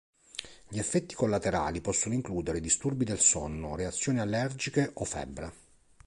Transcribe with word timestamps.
Gli 0.67 0.79
effetti 0.79 1.13
collaterali 1.13 1.79
possono 1.79 2.15
includere 2.15 2.59
disturbi 2.59 3.05
del 3.05 3.19
sonno, 3.19 3.75
reazioni 3.75 4.19
allergiche, 4.19 4.89
o 4.95 5.05
febbre. 5.05 5.53